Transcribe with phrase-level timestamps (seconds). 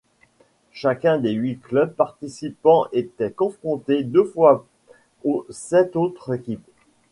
[0.71, 4.65] Chacun des huit clubs participant était confronté deux fois
[5.23, 6.67] aux sept autres équipes.